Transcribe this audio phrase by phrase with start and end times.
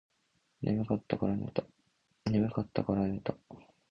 [0.63, 3.31] 眠かったらから寝た